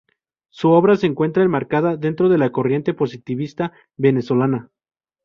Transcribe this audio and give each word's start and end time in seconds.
Su 0.49 0.71
obra 0.71 0.95
se 0.95 1.05
encuentra 1.05 1.43
enmarcada 1.43 1.95
dentro 1.95 2.27
de 2.27 2.39
la 2.39 2.51
corriente 2.51 2.95
positivista 2.95 3.71
venezolana. 3.97 4.71